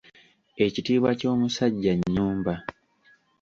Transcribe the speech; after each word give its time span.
Ekitiibwa 0.65 1.11
ky’omusajja 1.19 1.93
nnyumba. 1.97 2.53